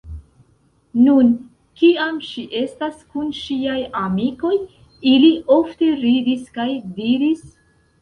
Nun, 1.07 1.29
kiam 1.81 2.17
ŝi 2.31 2.47
estas 2.63 2.97
kun 3.13 3.29
ŝiaj 3.43 3.77
amikoj, 4.03 4.57
ili 5.15 5.33
ofte 5.61 5.95
ridis 6.05 6.53
kaj 6.61 6.71
diris: 7.01 7.51